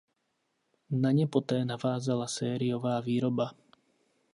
Na 0.91 1.11
ně 1.11 1.27
poté 1.27 1.65
navázala 1.65 2.27
sériová 2.27 2.99
výroba. 2.99 3.51